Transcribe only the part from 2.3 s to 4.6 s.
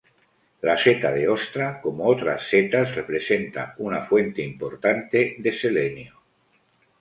setas, representa una fuente